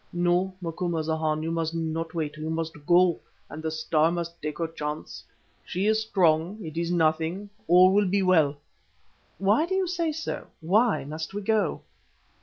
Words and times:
"No, 0.11 0.51
Macumazahn, 0.61 1.43
you 1.43 1.51
must 1.51 1.75
not 1.75 2.15
wait, 2.15 2.35
you 2.35 2.49
must 2.49 2.87
go, 2.87 3.19
and 3.51 3.61
the 3.61 3.69
Star 3.69 4.09
must 4.11 4.41
take 4.41 4.57
her 4.57 4.67
chance. 4.67 5.23
She 5.63 5.85
is 5.85 6.01
strong. 6.01 6.57
It 6.65 6.75
is 6.75 6.91
nothing. 6.91 7.51
All 7.67 7.93
will 7.93 8.07
be 8.07 8.23
well." 8.23 8.55
"Why 9.37 9.67
do 9.67 9.75
you 9.75 9.85
say 9.85 10.11
so? 10.11 10.47
why 10.59 11.05
must 11.05 11.35
we 11.35 11.43
go?" 11.43 11.81